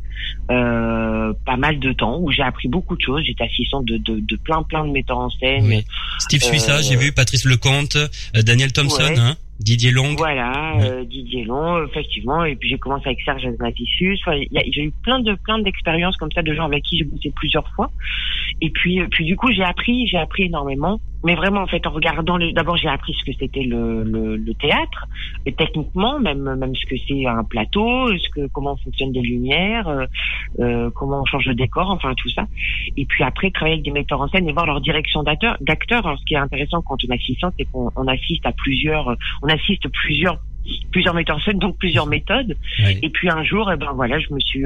euh, 0.51 1.33
pas 1.45 1.57
mal 1.57 1.79
de 1.79 1.93
temps, 1.93 2.19
où 2.19 2.31
j'ai 2.31 2.43
appris 2.43 2.67
beaucoup 2.67 2.95
de 2.95 3.01
choses. 3.01 3.23
J'étais 3.25 3.43
assistante 3.43 3.85
de, 3.85 3.97
de, 3.97 4.19
de, 4.19 4.35
plein 4.37 4.63
plein 4.63 4.85
de 4.85 4.91
metteurs 4.91 5.19
en 5.19 5.29
scène. 5.29 5.81
Steve 6.19 6.43
Suissa, 6.43 6.81
j'ai 6.81 6.95
vu 6.95 7.11
Patrice 7.11 7.45
Lecomte, 7.45 7.97
Daniel 8.33 8.71
Thompson. 8.71 9.13
Hein 9.17 9.35
Didier 9.59 9.91
Long. 9.91 10.15
Voilà, 10.17 10.77
euh, 10.79 11.03
Didier 11.03 11.43
Long, 11.43 11.85
effectivement. 11.85 12.45
Et 12.45 12.55
puis 12.55 12.69
j'ai 12.69 12.77
commencé 12.77 13.07
avec 13.07 13.19
Serge 13.23 13.45
Azmatissus. 13.45 14.17
Enfin, 14.25 14.39
j'ai 14.71 14.83
eu 14.83 14.91
plein 15.03 15.19
de 15.19 15.35
plein 15.35 15.59
d'expériences 15.59 16.15
comme 16.15 16.31
ça 16.31 16.41
de 16.41 16.53
gens 16.53 16.65
avec 16.65 16.83
qui 16.83 16.97
j'ai 16.97 17.03
bossé 17.03 17.31
plusieurs 17.35 17.67
fois. 17.75 17.91
Et 18.61 18.69
puis 18.69 19.01
puis 19.11 19.25
du 19.25 19.35
coup 19.35 19.51
j'ai 19.51 19.63
appris, 19.63 20.07
j'ai 20.07 20.17
appris 20.17 20.43
énormément. 20.43 20.99
Mais 21.25 21.35
vraiment 21.35 21.61
en 21.61 21.67
fait 21.67 21.85
en 21.85 21.91
regardant 21.91 22.37
d'abord 22.53 22.77
j'ai 22.77 22.87
appris 22.87 23.13
ce 23.13 23.25
que 23.29 23.37
c'était 23.37 23.63
le, 23.63 24.03
le, 24.03 24.37
le, 24.37 24.53
théâtre 24.53 25.05
et 25.45 25.51
techniquement 25.51 26.17
même 26.17 26.55
même 26.55 26.73
ce 26.73 26.85
que 26.85 26.95
c'est 27.07 27.25
un 27.25 27.43
plateau 27.43 28.07
ce 28.17 28.29
que 28.29 28.47
comment 28.53 28.77
fonctionnent 28.77 29.11
des 29.11 29.21
lumières 29.21 29.89
euh, 29.89 30.05
euh 30.59 30.89
comment 30.95 31.21
on 31.21 31.25
change 31.25 31.45
de 31.45 31.53
décor 31.53 31.89
enfin 31.89 32.13
tout 32.15 32.29
ça. 32.29 32.47
Et 32.95 33.05
puis 33.05 33.25
après 33.25 33.51
travailler 33.51 33.73
avec 33.75 33.85
des 33.85 33.91
metteurs 33.91 34.21
en 34.21 34.29
scène 34.29 34.47
et 34.47 34.53
voir 34.53 34.65
leur 34.65 34.79
direction 34.79 35.21
d'acteurs 35.23 35.57
d'acteurs 35.59 36.17
ce 36.17 36.25
qui 36.25 36.35
est 36.35 36.37
intéressant 36.37 36.81
quand 36.81 36.97
on 37.05 37.13
assiste 37.13 37.45
c'est 37.57 37.65
qu'on 37.65 37.89
on 37.97 38.07
assiste 38.07 38.45
à 38.45 38.53
plusieurs 38.53 39.17
on 39.41 39.49
assiste 39.49 39.89
plusieurs 39.89 40.39
plusieurs 40.91 41.13
metteurs 41.13 41.37
en 41.37 41.41
scène 41.41 41.59
donc 41.59 41.77
plusieurs 41.77 42.07
méthodes. 42.07 42.55
Et 43.01 43.09
puis 43.09 43.29
un 43.29 43.43
jour 43.43 43.69
eh 43.73 43.77
ben 43.77 43.91
voilà 43.93 44.19
je 44.19 44.33
me 44.33 44.39
suis 44.39 44.63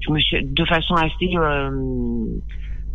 je 0.00 0.12
me 0.12 0.18
suis 0.20 0.44
de 0.44 0.64
façon 0.64 0.94
assez 0.94 1.36
euh, 1.36 1.70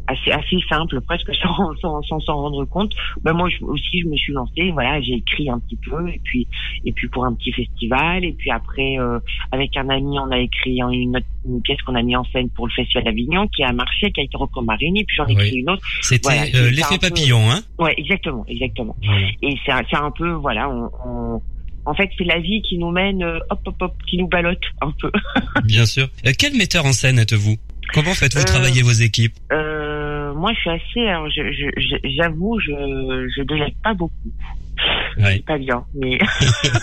assez 0.08 0.32
assez 0.32 0.58
simple, 0.70 1.00
presque 1.02 1.34
sans 1.42 1.76
sans 1.82 2.02
s'en 2.04 2.20
sans, 2.20 2.36
rendre 2.36 2.66
compte. 2.66 2.94
Ben 3.22 3.34
moi 3.34 3.50
je, 3.50 3.64
aussi 3.64 4.02
je 4.02 4.08
me 4.08 4.16
suis 4.16 4.34
lancée, 4.34 4.72
voilà, 4.72 5.02
j'ai 5.02 5.16
écrit 5.16 5.50
un 5.50 5.60
petit 5.60 5.78
peu 5.78 6.10
et 6.10 6.20
puis 6.24 6.48
et 6.86 6.92
puis 6.92 7.08
pour 7.08 7.26
un 7.26 7.34
petit 7.34 7.52
festival 7.52 8.24
et 8.26 8.34
puis 8.34 8.52
après 8.52 9.00
euh, 9.00 9.20
avec 9.52 9.76
un 9.78 9.90
ami 9.90 10.20
on 10.20 10.32
a 10.32 10.40
écrit 10.40 10.80
une, 10.80 11.18
autre, 11.18 11.26
une 11.46 11.62
pièce 11.62 11.82
qu'on 11.82 11.96
a 11.96 12.02
mis 12.02 12.16
en 12.16 12.24
scène 12.26 12.50
pour 12.50 12.68
le 12.68 12.74
festival 12.74 13.04
d'Avignon 13.06 13.48
qui 13.48 13.64
a 13.64 13.72
marché, 13.72 14.12
qui 14.12 14.22
a 14.22 14.24
été 14.24 14.34
et 14.36 15.04
puis 15.06 15.16
j'en 15.16 15.28
ai 15.28 15.34
écrit 15.34 15.58
une 15.58 15.70
autre. 15.70 15.84
C'était 16.02 16.52
euh, 16.56 16.72
l'effet 16.72 16.98
papillon, 16.98 17.50
hein 17.50 17.62
Ouais, 17.80 17.94
exactement, 17.98 18.46
exactement. 18.48 18.96
Et 19.42 19.56
c'est 19.66 19.72
c'est 19.90 19.98
un 19.98 20.12
peu 20.12 20.32
voilà, 20.32 20.70
on, 20.70 20.90
on 21.06 21.42
en 21.86 21.94
fait, 21.94 22.10
c'est 22.18 22.24
la 22.24 22.40
vie 22.40 22.62
qui 22.62 22.78
nous 22.78 22.92
mène, 22.92 23.24
euh, 23.24 23.40
hop, 23.50 23.60
hop, 23.66 23.76
hop, 23.82 23.94
qui 24.08 24.18
nous 24.18 24.28
ballotte 24.28 24.64
un 24.82 24.92
peu. 24.92 25.12
Bien 25.66 25.86
sûr. 25.86 26.08
quel 26.38 26.56
metteur 26.56 26.86
en 26.86 26.94
scène 26.94 27.20
êtes-vous? 27.20 27.58
Comment 27.94 28.14
faites-vous 28.14 28.46
travailler 28.46 28.82
vos 28.82 28.92
équipes? 28.92 29.36
Moi, 30.44 30.52
je 30.52 30.60
suis 30.60 30.70
assez. 30.72 31.08
Alors, 31.08 31.30
j'avoue, 31.30 32.60
je, 32.60 32.72
je, 32.72 33.30
je 33.34 33.44
délègue 33.44 33.78
pas 33.82 33.94
beaucoup. 33.94 34.30
Ouais. 35.18 35.40
Pas 35.48 35.58
bien, 35.58 35.86
mais 35.94 36.18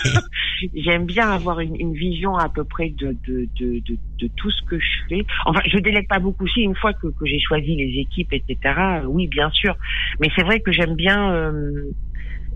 j'aime 0.75 1.05
bien 1.05 1.29
avoir 1.29 1.61
une, 1.61 1.77
une, 1.79 1.93
vision 1.93 2.37
à 2.37 2.49
peu 2.49 2.65
près 2.65 2.89
de 2.89 3.09
de, 3.27 3.49
de, 3.59 3.81
de, 3.81 3.99
de, 4.19 4.31
tout 4.37 4.51
ce 4.51 4.63
que 4.65 4.79
je 4.79 4.99
fais. 5.11 5.27
Enfin, 5.45 5.61
je 5.67 5.77
délègue 5.79 6.09
pas 6.09 6.21
beaucoup. 6.21 6.49
Si 6.49 6.61
une 6.61 6.75
fois 6.77 6.95
que, 6.95 7.09
que 7.09 7.27
j'ai 7.27 7.41
choisi 7.41 7.77
les 7.77 8.01
équipes, 8.01 8.33
etc. 8.33 8.57
Oui, 9.05 9.27
bien 9.27 9.51
sûr. 9.51 9.77
Mais 10.21 10.29
c'est 10.35 10.43
vrai 10.43 10.61
que 10.61 10.73
j'aime 10.73 10.95
bien. 10.95 11.31
Euh, 11.35 11.91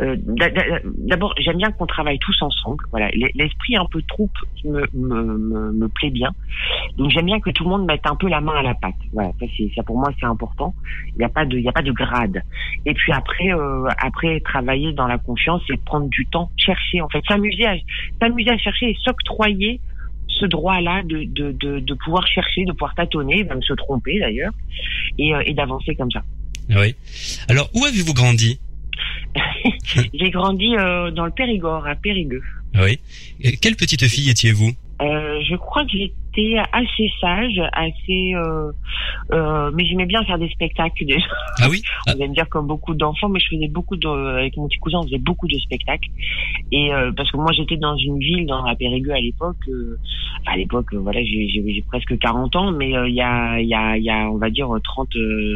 euh, 0.00 0.16
d'abord, 0.18 1.34
j'aime 1.38 1.58
bien 1.58 1.70
qu'on 1.70 1.86
travaille 1.86 2.18
tous 2.18 2.36
ensemble. 2.42 2.84
Voilà, 2.90 3.10
l'esprit 3.34 3.76
un 3.76 3.86
peu 3.86 4.02
troupe 4.02 4.36
me, 4.64 4.82
me, 4.92 5.72
me, 5.72 5.88
plaît 5.88 6.10
bien. 6.10 6.30
Donc 6.96 7.10
j'aime 7.10 7.26
bien 7.26 7.38
que 7.40 7.50
tout 7.50 7.64
le 7.64 7.70
monde 7.70 7.86
mette 7.86 8.06
un 8.06 8.16
peu 8.16 8.28
la 8.28 8.40
main 8.40 8.56
à 8.56 8.62
la 8.62 8.74
pâte. 8.74 8.94
Voilà, 9.12 9.30
ça, 9.76 9.82
pour 9.84 9.98
moi 9.98 10.10
c'est 10.18 10.26
important. 10.26 10.74
Il 11.08 11.18
n'y 11.18 11.24
a 11.24 11.28
pas 11.28 11.44
de, 11.44 11.56
il 11.56 11.64
y 11.64 11.68
a 11.68 11.72
pas 11.72 11.82
de 11.82 11.92
grade. 11.92 12.42
Et 12.86 12.94
puis 12.94 13.12
après, 13.12 13.52
euh, 13.52 13.86
après 13.98 14.40
travailler 14.40 14.92
dans 14.92 15.06
la 15.06 15.18
confiance 15.18 15.62
et 15.72 15.76
prendre 15.76 16.08
du 16.08 16.26
temps, 16.26 16.50
chercher 16.56 17.00
en 17.00 17.08
fait, 17.08 17.22
s'amuser 17.28 17.66
à 17.66 17.76
s'amuser 18.20 18.50
à 18.50 18.58
chercher 18.58 18.90
et 18.90 18.96
s'octroyer 19.04 19.80
ce 20.40 20.46
droit-là 20.46 21.02
de, 21.04 21.24
de, 21.24 21.78
de, 21.78 21.94
pouvoir 21.94 22.26
chercher, 22.26 22.64
de 22.64 22.72
pouvoir 22.72 22.94
tâtonner, 22.96 23.44
même 23.44 23.62
se 23.62 23.72
tromper 23.74 24.18
d'ailleurs, 24.18 24.52
et, 25.18 25.32
euh, 25.32 25.42
et 25.46 25.54
d'avancer 25.54 25.94
comme 25.94 26.10
ça. 26.10 26.22
Oui. 26.70 26.96
Alors, 27.48 27.70
où 27.74 27.84
avez-vous 27.84 28.14
grandi? 28.14 28.58
J'ai 30.14 30.30
grandi 30.30 30.76
euh, 30.76 31.10
dans 31.10 31.24
le 31.24 31.30
Périgord, 31.30 31.86
à 31.86 31.94
Périgueux. 31.94 32.42
Oui. 32.74 32.98
quelle 33.60 33.76
petite 33.76 34.04
fille 34.06 34.30
étiez-vous 34.30 34.72
euh, 35.00 35.40
Je 35.48 35.54
crois 35.56 35.84
que 35.84 35.92
j'étais 35.92 36.56
assez 36.72 37.08
sage, 37.20 37.60
assez, 37.72 38.34
euh, 38.34 38.72
euh, 39.32 39.70
mais 39.72 39.84
j'aimais 39.86 40.06
bien 40.06 40.24
faire 40.24 40.38
des 40.38 40.48
spectacles 40.48 41.04
déjà. 41.04 41.26
Ah 41.60 41.68
oui? 41.70 41.82
on 42.08 42.18
va 42.18 42.26
me 42.26 42.34
dire 42.34 42.48
comme 42.48 42.66
beaucoup 42.66 42.94
d'enfants, 42.94 43.28
mais 43.28 43.38
je 43.38 43.54
faisais 43.54 43.68
beaucoup 43.68 43.96
de, 43.96 44.08
avec 44.08 44.56
mon 44.56 44.66
petit 44.66 44.78
cousin, 44.78 44.98
on 44.98 45.04
faisait 45.04 45.18
beaucoup 45.18 45.46
de 45.46 45.58
spectacles. 45.58 46.08
Et 46.72 46.92
euh, 46.92 47.12
parce 47.12 47.30
que 47.30 47.36
moi 47.36 47.52
j'étais 47.52 47.76
dans 47.76 47.96
une 47.96 48.18
ville, 48.18 48.46
dans 48.46 48.64
la 48.64 48.74
Périgueux 48.74 49.12
à 49.12 49.20
l'époque. 49.20 49.56
Euh, 49.68 49.98
à 50.46 50.56
l'époque, 50.56 50.92
voilà, 50.92 51.22
j'ai 51.22 51.84
presque 51.88 52.18
40 52.18 52.56
ans, 52.56 52.72
mais 52.72 52.90
il 52.90 53.14
y 53.14 53.22
a, 53.22 53.60
il 53.60 53.66
y 53.66 53.74
a, 53.74 53.96
il 53.96 54.04
y 54.04 54.10
a, 54.10 54.28
on 54.30 54.36
va 54.36 54.50
dire 54.50 54.68
30, 54.82 55.08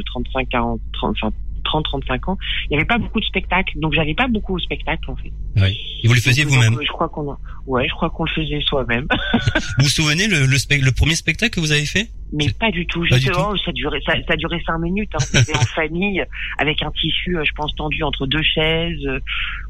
35, 0.07 0.49
40, 0.49 0.81
30, 0.95 1.17
enfin 1.21 1.33
30, 1.69 1.85
35 1.85 2.29
ans, 2.29 2.39
il 2.65 2.69
n'y 2.71 2.77
avait 2.77 2.87
pas 2.87 2.99
beaucoup 2.99 3.21
de 3.21 3.25
spectacles, 3.25 3.79
donc 3.79 3.93
j'avais 3.93 4.15
pas 4.15 4.27
beaucoup 4.29 4.57
de 4.57 4.63
spectacles 4.63 5.11
en 5.11 5.17
fait. 5.17 5.33
Oui. 5.57 5.77
Et 6.03 6.09
vous 6.09 6.15
le 6.15 6.21
faisiez 6.21 6.45
vous-même 6.45 6.79
Je 6.81 6.89
crois 6.89 7.09
qu'on, 7.09 7.37
ouais, 7.67 7.87
je 7.89 7.93
crois 7.95 8.11
qu'on 8.11 8.25
le 8.25 8.31
faisait 8.31 8.61
soi-même. 8.61 9.07
vous 9.79 9.85
vous 9.85 9.89
souvenez 9.89 10.29
le, 10.29 10.47
le, 10.47 10.85
le 10.85 10.93
premier 10.93 11.15
spectacle 11.15 11.55
que 11.55 11.61
vous 11.61 11.73
avez 11.73 11.87
fait? 11.87 12.09
Mais 12.33 12.51
pas 12.51 12.71
du 12.71 12.87
tout. 12.87 13.05
Justement, 13.05 13.57
ça 13.57 13.73
durait, 13.73 14.01
ça, 14.05 14.13
ça 14.29 14.37
durait 14.37 14.61
cinq 14.67 14.79
minutes. 14.79 15.11
Hein. 15.15 15.19
C'était 15.21 15.57
en 15.57 15.61
famille, 15.75 16.25
avec 16.59 16.83
un 16.83 16.91
tissu, 16.91 17.37
euh, 17.37 17.45
je 17.45 17.53
pense, 17.53 17.75
tendu 17.75 18.03
entre 18.03 18.27
deux 18.27 18.43
chaises. 18.43 19.05
Euh, 19.07 19.21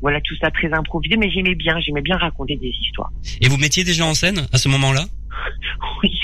voilà, 0.00 0.20
tout 0.20 0.34
ça 0.40 0.50
très 0.50 0.72
improvisé. 0.72 1.16
Mais 1.16 1.30
j'aimais 1.30 1.54
bien, 1.54 1.78
j'aimais 1.80 2.02
bien 2.02 2.16
raconter 2.16 2.56
des 2.56 2.72
histoires. 2.82 3.10
Et 3.40 3.48
vous 3.48 3.58
mettiez 3.58 3.84
déjà 3.84 4.04
en 4.04 4.14
scène 4.14 4.46
à 4.52 4.58
ce 4.58 4.68
moment-là? 4.68 5.04
Oui, 6.02 6.17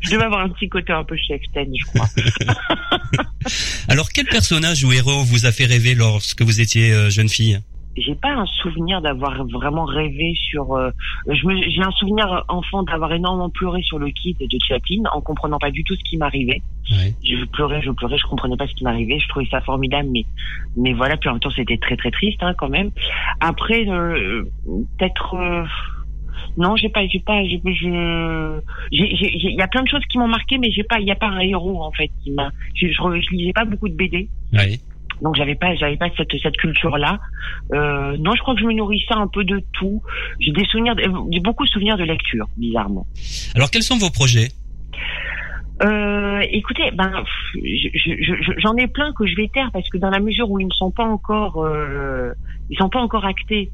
je 0.00 0.10
devais 0.10 0.24
avoir 0.24 0.40
un 0.40 0.48
petit 0.48 0.68
côté 0.68 0.92
un 0.92 1.04
peu 1.04 1.16
chef 1.16 1.40
je 1.54 1.84
crois. 1.86 2.06
Alors, 3.88 4.08
quel 4.10 4.26
personnage 4.26 4.84
ou 4.84 4.92
héros 4.92 5.22
vous 5.24 5.46
a 5.46 5.52
fait 5.52 5.66
rêver 5.66 5.94
lorsque 5.94 6.42
vous 6.42 6.60
étiez 6.60 6.92
euh, 6.92 7.10
jeune 7.10 7.28
fille? 7.28 7.60
J'ai 7.96 8.14
pas 8.14 8.30
un 8.30 8.44
souvenir 8.44 9.00
d'avoir 9.00 9.42
vraiment 9.46 9.86
rêvé 9.86 10.34
sur. 10.50 10.74
Euh, 10.74 10.90
j'ai 11.28 11.82
un 11.82 11.90
souvenir 11.92 12.44
enfant 12.48 12.82
d'avoir 12.82 13.10
énormément 13.14 13.48
pleuré 13.48 13.80
sur 13.82 13.98
le 13.98 14.10
kit 14.10 14.36
de 14.38 14.58
Chaplin 14.68 15.02
en 15.14 15.22
comprenant 15.22 15.58
pas 15.58 15.70
du 15.70 15.82
tout 15.82 15.94
ce 15.94 16.02
qui 16.04 16.18
m'arrivait. 16.18 16.60
Je 16.90 17.44
pleurais, 17.46 17.80
je 17.80 17.90
pleurais, 17.90 18.18
je 18.18 18.26
comprenais 18.26 18.56
pas 18.56 18.66
ce 18.66 18.74
qui 18.74 18.84
m'arrivait. 18.84 19.18
Je 19.18 19.28
trouvais 19.28 19.48
ça 19.50 19.62
formidable, 19.62 20.10
mais 20.12 20.26
mais 20.76 20.92
voilà. 20.92 21.16
Puis 21.16 21.30
en 21.30 21.32
même 21.32 21.40
temps, 21.40 21.50
c'était 21.50 21.78
très 21.78 21.96
très 21.96 22.10
triste 22.10 22.42
hein, 22.42 22.52
quand 22.58 22.68
même. 22.68 22.90
Après, 23.40 23.88
euh, 23.88 24.44
peut-être. 24.98 25.34
Non, 26.56 26.76
j'ai 26.76 26.88
pas, 26.88 27.06
j'ai 27.06 27.20
pas, 27.20 27.42
j'ai, 27.44 27.60
je, 27.64 28.60
j'ai, 28.92 29.16
j'ai- 29.16 29.50
il 29.50 29.56
y 29.58 29.62
a 29.62 29.68
plein 29.68 29.82
de 29.82 29.88
choses 29.88 30.04
qui 30.10 30.18
m'ont 30.18 30.28
marqué, 30.28 30.58
mais 30.58 30.70
j'ai 30.70 30.84
pas, 30.84 30.98
il 31.00 31.06
y 31.06 31.10
a 31.10 31.14
pas 31.16 31.28
un 31.28 31.40
héros 31.40 31.82
en 31.82 31.92
fait 31.92 32.10
qui 32.22 32.30
m'a. 32.32 32.50
Je, 32.74 32.86
je, 32.88 32.92
je 32.92 33.30
lisais 33.34 33.52
pas 33.52 33.64
beaucoup 33.64 33.88
de 33.88 33.94
BD, 33.94 34.28
Oui. 34.52 34.80
donc 35.22 35.36
j'avais 35.36 35.54
pas, 35.54 35.74
j'avais 35.74 35.96
pas 35.96 36.08
cette 36.16 36.32
cette 36.42 36.56
culture 36.56 36.96
là. 36.98 37.20
Euh, 37.72 38.16
non, 38.18 38.32
je 38.34 38.40
crois 38.42 38.54
que 38.54 38.60
je 38.60 38.66
me 38.66 38.72
nourrissais 38.72 39.14
un 39.14 39.28
peu 39.28 39.44
de 39.44 39.62
tout. 39.72 40.02
J'ai 40.40 40.52
des 40.52 40.64
souvenirs, 40.64 40.94
de- 40.96 41.04
j'ai 41.32 41.40
beaucoup 41.40 41.64
de 41.64 41.70
souvenirs 41.70 41.96
de 41.98 42.04
lecture, 42.04 42.46
bizarrement. 42.56 43.06
Alors 43.54 43.70
quels 43.70 43.82
sont 43.82 43.98
vos 43.98 44.10
projets? 44.10 44.48
Euh, 45.82 46.40
écoutez, 46.52 46.90
ben, 46.92 47.10
pff, 47.12 47.62
je- 47.62 47.88
je- 47.92 48.42
je- 48.42 48.52
j'en 48.60 48.74
ai 48.76 48.86
plein 48.86 49.12
que 49.12 49.26
je 49.26 49.36
vais 49.36 49.48
taire 49.48 49.68
parce 49.72 49.86
que 49.90 49.98
dans 49.98 50.08
la 50.08 50.20
mesure 50.20 50.50
où 50.50 50.58
ils 50.58 50.66
ne 50.66 50.72
sont 50.72 50.90
pas 50.90 51.04
encore, 51.04 51.62
euh, 51.62 52.32
ils 52.70 52.78
sont 52.78 52.88
pas 52.88 53.00
encore 53.00 53.26
actés, 53.26 53.70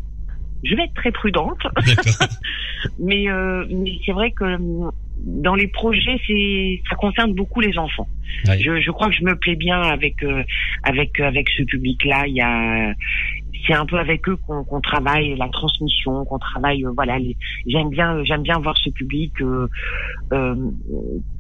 je 0.65 0.75
vais 0.75 0.85
être 0.85 0.95
très 0.95 1.13
prudente. 1.13 1.61
Mais, 2.99 3.29
euh, 3.29 3.65
mais 3.71 3.93
c'est 4.05 4.11
vrai 4.11 4.33
que 4.33 4.43
hum, 4.43 4.91
dans 5.19 5.55
les 5.55 5.69
projets, 5.69 6.19
c'est 6.27 6.83
ça 6.91 6.97
concerne 6.97 7.33
beaucoup 7.33 7.61
les 7.61 7.79
enfants. 7.79 8.09
Je, 8.45 8.81
je 8.81 8.91
crois 8.91 9.09
que 9.09 9.15
je 9.15 9.25
me 9.25 9.37
plais 9.37 9.55
bien 9.55 9.81
avec 9.81 10.23
euh, 10.25 10.43
avec 10.83 11.21
avec 11.21 11.49
ce 11.51 11.63
public-là. 11.63 12.27
Il 12.27 12.35
y 12.35 12.41
a 12.41 12.93
c'est 13.67 13.75
un 13.75 13.87
peu 13.87 13.99
avec 13.99 14.29
eux 14.29 14.37
qu'on 14.37 14.65
qu'on 14.65 14.81
travaille 14.81 15.37
la 15.37 15.49
transmission, 15.49 16.25
qu'on 16.25 16.39
travaille 16.39 16.85
euh, 16.85 16.93
voilà. 16.95 17.19
J'aime 17.67 17.91
bien 17.91 18.25
j'aime 18.25 18.43
bien 18.43 18.59
voir 18.59 18.77
ce 18.79 18.91
public 18.91 19.33
euh, 19.41 19.69
euh, 20.33 20.57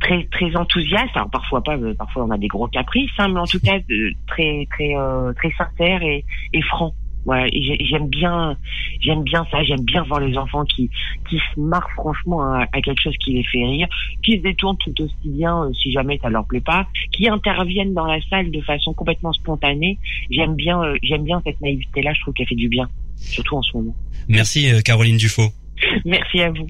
très 0.00 0.24
très 0.30 0.54
enthousiaste. 0.56 1.10
Alors 1.14 1.30
parfois 1.30 1.62
pas, 1.62 1.76
euh, 1.76 1.94
parfois 1.94 2.24
on 2.24 2.30
a 2.30 2.38
des 2.38 2.48
gros 2.48 2.68
caprices, 2.68 3.10
hein, 3.18 3.28
mais 3.28 3.40
en 3.40 3.46
tout 3.46 3.60
cas 3.60 3.78
euh, 3.90 4.10
très 4.28 4.66
très 4.70 4.94
euh, 4.96 5.32
très 5.34 5.50
sincère 5.52 6.02
et, 6.02 6.24
et 6.52 6.62
franc. 6.62 6.94
Voilà, 7.24 7.46
j'aime 7.52 8.08
bien, 8.08 8.56
j'aime 9.00 9.22
bien 9.22 9.46
ça. 9.50 9.62
J'aime 9.62 9.84
bien 9.84 10.02
voir 10.02 10.20
les 10.20 10.36
enfants 10.36 10.64
qui 10.64 10.90
qui 11.28 11.36
se 11.36 11.60
marrent 11.60 11.90
franchement 11.94 12.42
à, 12.42 12.66
à 12.72 12.80
quelque 12.80 13.00
chose 13.00 13.16
qui 13.24 13.34
les 13.34 13.44
fait 13.44 13.64
rire, 13.64 13.88
qui 14.22 14.38
se 14.38 14.42
détournent 14.42 14.78
tout 14.78 14.94
aussi 15.00 15.14
bien 15.24 15.64
euh, 15.64 15.72
si 15.72 15.92
jamais 15.92 16.18
ça 16.22 16.28
leur 16.30 16.46
plaît 16.46 16.60
pas, 16.60 16.86
qui 17.12 17.28
interviennent 17.28 17.94
dans 17.94 18.06
la 18.06 18.20
salle 18.28 18.50
de 18.50 18.60
façon 18.60 18.92
complètement 18.92 19.32
spontanée. 19.32 19.98
J'aime 20.30 20.54
bien, 20.54 20.82
euh, 20.82 20.96
j'aime 21.02 21.24
bien 21.24 21.40
cette 21.44 21.60
naïveté-là. 21.60 22.12
Je 22.14 22.20
trouve 22.20 22.34
qu'elle 22.34 22.48
fait 22.48 22.54
du 22.54 22.68
bien, 22.68 22.88
surtout 23.16 23.56
en 23.56 23.62
ce 23.62 23.76
moment. 23.76 23.94
Merci 24.28 24.70
euh, 24.70 24.80
Caroline 24.80 25.16
Dufaux. 25.16 25.50
Merci 26.04 26.40
à 26.40 26.50
vous. 26.50 26.66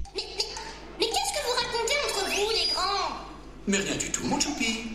Mais 0.99 1.06
qu'est-ce 1.06 1.32
que 1.32 1.44
vous 1.44 1.56
racontez 1.56 1.94
entre 2.06 2.30
vous, 2.30 2.50
les 2.50 2.73
grands? 2.73 3.26
Mais 3.66 3.76
rien 3.78 3.99
du 3.99 4.11
tout, 4.12 4.26
mon 4.26 4.38
choupi. 4.38 4.92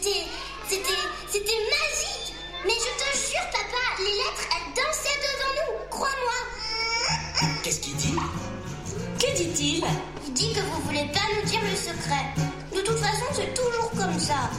C'était. 0.00 0.26
C'était. 0.68 1.02
C'était 1.28 1.50
magique 1.50 2.32
Mais 2.64 2.72
je 2.72 2.92
te 3.02 3.18
jure, 3.18 3.50
papa, 3.50 3.84
les 3.98 4.04
lettres, 4.04 4.46
elles 4.54 4.72
dansaient 4.74 5.18
devant 5.26 5.52
nous. 5.58 5.88
Crois-moi. 5.90 6.38
Qu'est-ce 7.64 7.80
qu'il 7.80 7.96
dit? 7.96 8.14
Que 9.18 9.36
dit-il? 9.36 9.84
Il 10.24 10.32
dit 10.34 10.52
que 10.52 10.60
vous 10.60 10.80
voulez 10.82 11.06
pas 11.12 11.26
nous 11.34 11.42
dire 11.50 11.60
le 11.68 11.74
secret. 11.74 12.26
De 12.72 12.80
toute 12.80 12.98
façon, 12.98 13.24
c'est 13.32 13.52
toujours 13.54 13.90
comme 13.90 14.18
ça. 14.20 14.50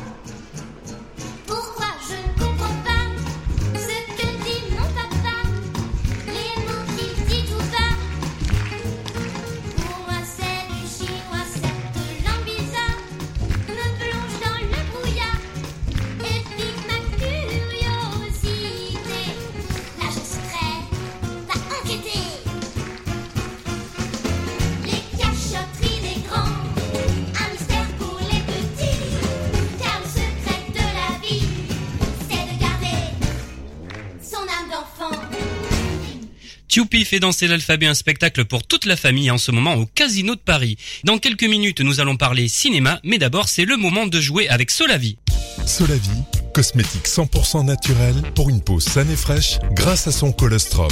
Tchoupi 36.69 37.03
fait 37.03 37.19
danser 37.19 37.47
l'alphabet, 37.47 37.87
un 37.87 37.95
spectacle 37.95 38.45
pour 38.45 38.61
toute 38.61 38.85
la 38.85 38.95
famille 38.95 39.31
en 39.31 39.39
ce 39.39 39.49
moment 39.49 39.73
au 39.73 39.87
Casino 39.87 40.35
de 40.35 40.39
Paris. 40.39 40.77
Dans 41.03 41.17
quelques 41.17 41.43
minutes, 41.43 41.81
nous 41.81 41.99
allons 41.99 42.15
parler 42.15 42.47
cinéma, 42.47 42.99
mais 43.03 43.17
d'abord, 43.17 43.49
c'est 43.49 43.65
le 43.65 43.75
moment 43.75 44.05
de 44.05 44.21
jouer 44.21 44.47
avec 44.49 44.69
Solavi. 44.69 45.17
Solavi, 45.65 46.11
cosmétique 46.53 47.07
100% 47.07 47.65
naturel 47.65 48.13
pour 48.35 48.51
une 48.51 48.61
peau 48.61 48.79
saine 48.79 49.09
et 49.09 49.15
fraîche 49.15 49.57
grâce 49.71 50.05
à 50.05 50.11
son 50.11 50.31
colostrum. 50.31 50.91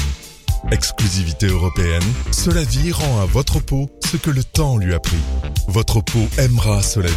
Exclusivité 0.72 1.46
européenne, 1.46 2.02
Solavi 2.32 2.92
rend 2.92 3.22
à 3.22 3.26
votre 3.26 3.60
peau 3.60 3.88
ce 4.04 4.18
que 4.18 4.32
le 4.32 4.44
temps 4.44 4.78
lui 4.78 4.96
a 4.96 5.00
pris. 5.00 5.16
Votre 5.68 6.02
peau 6.02 6.28
aimera 6.40 6.82
Solavi. 6.82 7.14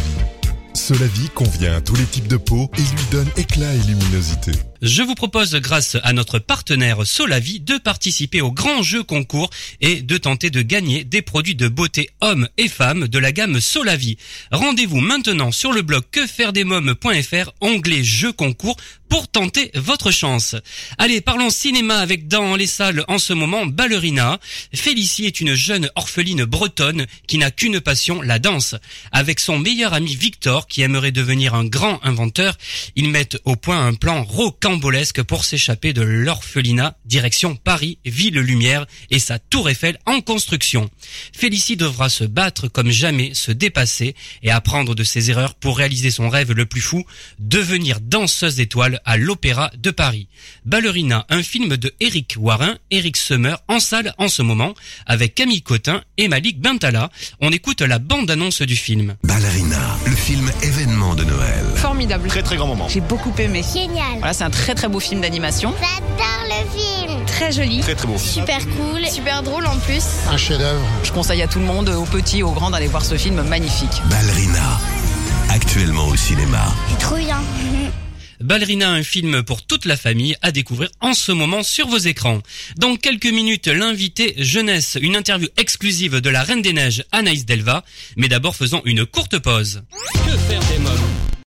Solavi 0.75 1.29
convient 1.33 1.77
à 1.77 1.81
tous 1.81 1.95
les 1.95 2.05
types 2.05 2.27
de 2.27 2.37
peau 2.37 2.69
et 2.77 2.81
lui 2.81 3.05
donne 3.09 3.29
éclat 3.37 3.73
et 3.73 3.87
luminosité. 3.87 4.51
Je 4.81 5.03
vous 5.03 5.13
propose, 5.13 5.53
grâce 5.57 5.97
à 6.01 6.11
notre 6.11 6.39
partenaire 6.39 7.05
Solavi, 7.05 7.59
de 7.59 7.77
participer 7.77 8.41
au 8.41 8.51
grand 8.51 8.81
jeu 8.81 9.03
concours 9.03 9.51
et 9.79 10.01
de 10.01 10.17
tenter 10.17 10.49
de 10.49 10.63
gagner 10.63 11.03
des 11.03 11.21
produits 11.21 11.53
de 11.53 11.67
beauté 11.67 12.09
hommes 12.19 12.49
et 12.57 12.67
femmes 12.67 13.07
de 13.07 13.19
la 13.19 13.31
gamme 13.31 13.59
Solavi. 13.59 14.17
Rendez-vous 14.51 14.99
maintenant 14.99 15.51
sur 15.51 15.71
le 15.71 15.83
blog 15.83 16.03
quefairedesmoms.fr, 16.11 17.51
onglet 17.61 18.03
jeu 18.03 18.31
concours, 18.31 18.75
pour 19.07 19.27
tenter 19.27 19.71
votre 19.75 20.09
chance. 20.09 20.55
Allez, 20.97 21.19
parlons 21.19 21.49
cinéma 21.49 21.97
avec 21.97 22.29
dans 22.29 22.55
les 22.55 22.65
salles 22.65 23.03
en 23.09 23.17
ce 23.19 23.33
moment 23.33 23.65
Ballerina. 23.65 24.39
Félicie 24.73 25.25
est 25.25 25.41
une 25.41 25.53
jeune 25.53 25.89
orpheline 25.95 26.45
bretonne 26.45 27.05
qui 27.27 27.37
n'a 27.37 27.51
qu'une 27.51 27.81
passion, 27.81 28.21
la 28.21 28.39
danse. 28.39 28.73
Avec 29.11 29.41
son 29.41 29.59
meilleur 29.59 29.93
ami 29.93 30.15
Victor, 30.15 30.65
qui 30.65 30.81
aimerait 30.81 31.11
devenir 31.11 31.55
un 31.55 31.65
grand 31.65 31.99
inventeur, 32.03 32.57
ils 32.95 33.09
mettent 33.09 33.37
au 33.43 33.57
point 33.57 33.85
un 33.85 33.95
plan 33.95 34.23
rocambolesque 34.71 35.23
pour 35.23 35.43
s'échapper 35.43 35.91
de 35.91 36.01
l'orphelinat, 36.01 36.95
direction 37.03 37.57
Paris, 37.57 37.99
ville 38.05 38.39
lumière 38.39 38.85
et 39.09 39.19
sa 39.19 39.37
tour 39.37 39.69
Eiffel 39.69 39.97
en 40.05 40.21
construction. 40.21 40.89
Félicie 41.33 41.75
devra 41.75 42.07
se 42.07 42.23
battre 42.23 42.69
comme 42.69 42.89
jamais, 42.89 43.33
se 43.33 43.51
dépasser 43.51 44.15
et 44.43 44.49
apprendre 44.49 44.95
de 44.95 45.03
ses 45.03 45.29
erreurs 45.29 45.55
pour 45.55 45.77
réaliser 45.77 46.09
son 46.09 46.29
rêve 46.29 46.53
le 46.53 46.65
plus 46.65 46.79
fou, 46.79 47.03
devenir 47.39 47.99
danseuse 47.99 48.55
d'étoiles 48.55 49.01
à 49.03 49.17
l'Opéra 49.17 49.71
de 49.77 49.91
Paris. 49.91 50.29
Ballerina, 50.63 51.25
un 51.29 51.43
film 51.43 51.75
de 51.75 51.93
Eric 51.99 52.35
Warin, 52.39 52.77
Eric 52.91 53.17
Summer, 53.17 53.61
en 53.67 53.81
salle 53.81 54.13
en 54.17 54.29
ce 54.29 54.41
moment, 54.41 54.73
avec 55.05 55.35
Camille 55.35 55.63
Cotin 55.63 56.01
et 56.17 56.29
Malik 56.29 56.61
Bentala. 56.61 57.09
On 57.41 57.51
écoute 57.51 57.81
la 57.81 57.99
bande-annonce 57.99 58.61
du 58.61 58.77
film. 58.77 59.17
Ballerina, 59.23 59.97
le 60.05 60.15
film 60.15 60.49
événement 60.63 61.13
de 61.15 61.25
Noël. 61.25 61.65
Formidable. 61.75 62.29
Très 62.29 62.43
très 62.43 62.55
grand 62.55 62.67
moment. 62.67 62.87
J'ai 62.87 63.01
beaucoup 63.01 63.33
aimé. 63.37 63.63
Génial. 63.73 64.19
Voilà, 64.19 64.33
c'est 64.33 64.43
un 64.43 64.49
très 64.49 64.60
très 64.61 64.87
beau 64.87 64.99
film 64.99 65.21
d'animation. 65.21 65.73
J'adore 65.79 66.45
le 66.45 66.79
film. 66.79 67.25
Très 67.25 67.51
joli. 67.51 67.79
Très 67.81 67.95
très 67.95 68.07
beau. 68.07 68.17
Super 68.17 68.59
cool. 68.77 69.05
Super 69.07 69.43
drôle 69.43 69.65
en 69.65 69.77
plus. 69.79 70.03
Un 70.29 70.37
chef-d'œuvre. 70.37 70.85
Je 71.03 71.11
conseille 71.11 71.41
à 71.41 71.47
tout 71.47 71.59
le 71.59 71.65
monde, 71.65 71.89
aux 71.89 72.05
petits, 72.05 72.43
aux 72.43 72.51
grands, 72.51 72.71
d'aller 72.71 72.87
voir 72.87 73.03
ce 73.03 73.17
film 73.17 73.41
magnifique. 73.43 74.01
Ballerina, 74.09 74.79
actuellement 75.49 76.07
au 76.07 76.15
cinéma. 76.15 76.73
Trop 76.99 77.17
bien. 77.17 77.39
Ballerina, 78.39 78.89
un 78.89 79.03
film 79.03 79.43
pour 79.43 79.63
toute 79.63 79.85
la 79.85 79.97
famille 79.97 80.35
à 80.41 80.51
découvrir 80.51 80.89
en 80.99 81.13
ce 81.13 81.31
moment 81.31 81.61
sur 81.61 81.87
vos 81.87 81.97
écrans. 81.97 82.39
Dans 82.77 82.95
quelques 82.95 83.31
minutes, 83.31 83.67
l'invité 83.67 84.33
jeunesse, 84.37 84.97
une 84.99 85.15
interview 85.15 85.47
exclusive 85.57 86.21
de 86.21 86.29
la 86.29 86.43
Reine 86.43 86.63
des 86.63 86.73
Neiges, 86.73 87.03
Anaïs 87.11 87.45
Delva. 87.45 87.83
Mais 88.15 88.29
d'abord, 88.29 88.55
faisons 88.55 88.81
une 88.85 89.05
courte 89.05 89.37
pause. 89.37 89.83
Que 90.13 90.37
faire 90.37 90.61
des 90.71 90.79
mômes 90.79 91.31